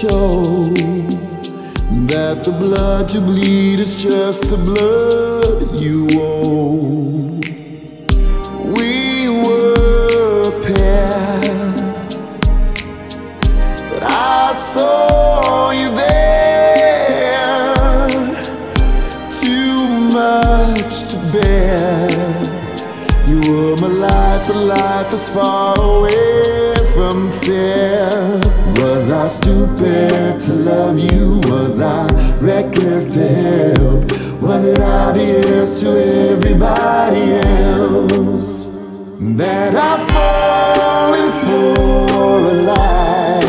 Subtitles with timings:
[0.00, 0.70] show
[2.08, 7.38] that the blood you bleed is just the blood you owe.
[8.76, 11.40] We were a pair,
[13.90, 17.74] but I saw you there.
[19.42, 19.86] Too
[20.16, 22.08] much to bear.
[23.28, 27.30] You were my life, but life is far away from
[29.30, 31.40] stupid to love you?
[31.44, 32.06] Was I
[32.40, 34.10] reckless to help?
[34.42, 35.90] Was it obvious to
[36.32, 38.66] everybody else
[39.36, 43.40] that I've fallen for a lie?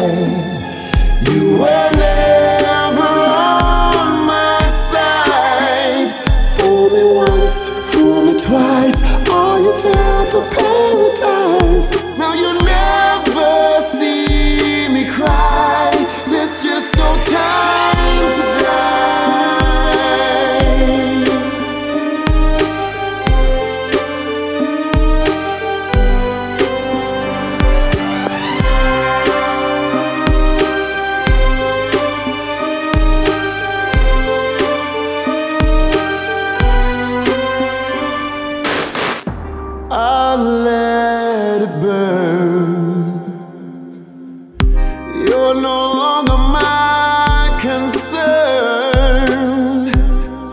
[1.31, 4.59] You were never on my
[4.91, 6.13] side.
[6.59, 9.01] Fool me once, fool me twice.
[9.29, 11.91] All you did for paradise.
[12.19, 12.70] Now you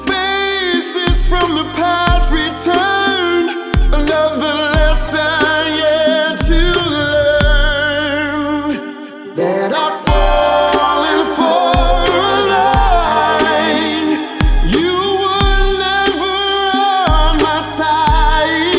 [0.07, 3.49] Faces from the past return.
[3.91, 6.61] Another lesson yet to
[6.91, 8.69] learn.
[9.35, 11.73] That I've fallen for
[12.13, 12.69] a.
[14.77, 14.93] You
[15.23, 16.37] were never
[17.17, 18.77] on my side.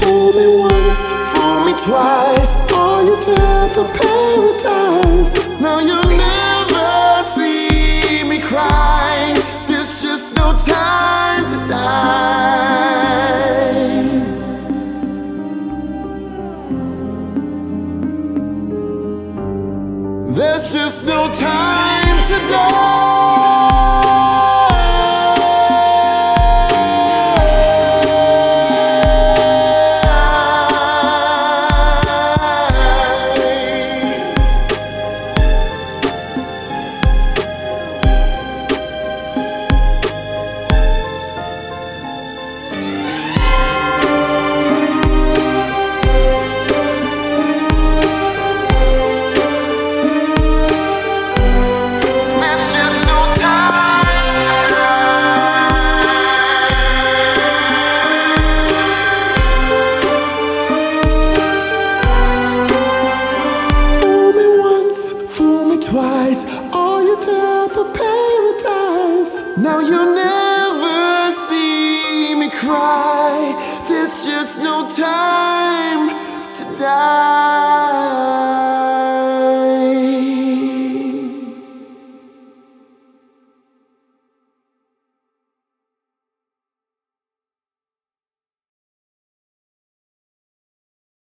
[0.00, 2.52] Fool me once, fool me twice.
[2.72, 5.34] All you did for paradise.
[5.60, 6.08] Now you'll
[20.72, 21.83] Just no time
[69.56, 73.84] Now you'll never see me cry.
[73.88, 76.08] There's just no time
[76.54, 77.63] to die.